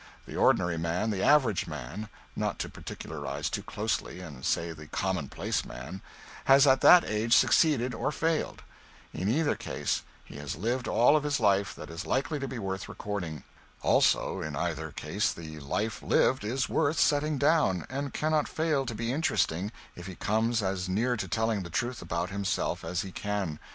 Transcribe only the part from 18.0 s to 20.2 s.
cannot fail to be interesting if he